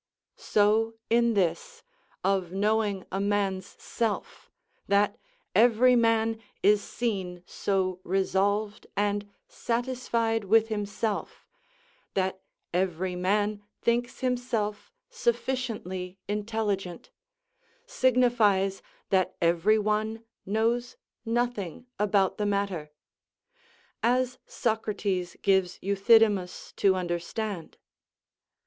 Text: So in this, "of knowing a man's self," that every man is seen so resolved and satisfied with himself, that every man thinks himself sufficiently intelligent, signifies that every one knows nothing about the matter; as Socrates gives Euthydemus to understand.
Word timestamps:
So 0.35 0.95
in 1.11 1.35
this, 1.35 1.83
"of 2.23 2.51
knowing 2.51 3.05
a 3.11 3.19
man's 3.21 3.67
self," 3.79 4.49
that 4.87 5.19
every 5.53 5.95
man 5.95 6.41
is 6.63 6.83
seen 6.83 7.43
so 7.45 7.99
resolved 8.03 8.87
and 8.97 9.29
satisfied 9.47 10.45
with 10.45 10.69
himself, 10.69 11.45
that 12.15 12.41
every 12.73 13.15
man 13.15 13.61
thinks 13.83 14.21
himself 14.21 14.91
sufficiently 15.11 16.17
intelligent, 16.27 17.11
signifies 17.85 18.81
that 19.11 19.35
every 19.39 19.77
one 19.77 20.23
knows 20.47 20.97
nothing 21.25 21.85
about 21.99 22.39
the 22.39 22.47
matter; 22.47 22.89
as 24.01 24.39
Socrates 24.47 25.37
gives 25.43 25.77
Euthydemus 25.79 26.73
to 26.77 26.95
understand. 26.95 27.77